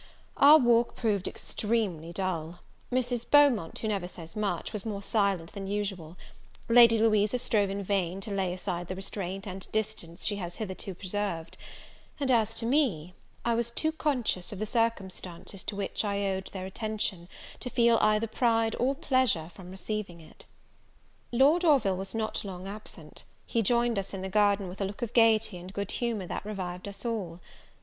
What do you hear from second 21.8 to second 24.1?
was not long absent: he joined